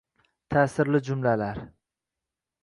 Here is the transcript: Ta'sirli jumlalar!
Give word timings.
Ta'sirli 0.53 1.01
jumlalar! 1.09 1.61